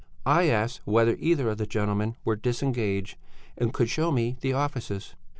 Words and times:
I 0.25 0.47
asked 0.47 0.81
whether 0.85 1.15
either 1.19 1.47
of 1.51 1.59
the 1.59 1.67
gentlemen 1.67 2.15
were 2.25 2.35
disengaged 2.35 3.17
and 3.55 3.71
could 3.71 3.87
show 3.91 4.11
me 4.11 4.35
the 4.41 4.51
offices. 4.51 5.13